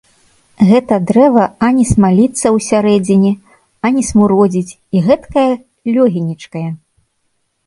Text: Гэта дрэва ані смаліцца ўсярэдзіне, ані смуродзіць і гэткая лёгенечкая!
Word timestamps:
Гэта 0.69 0.93
дрэва 1.09 1.43
ані 1.67 1.85
смаліцца 1.91 2.47
ўсярэдзіне, 2.55 3.31
ані 3.91 4.01
смуродзіць 4.09 4.77
і 4.95 5.05
гэткая 5.11 5.49
лёгенечкая! 5.95 6.67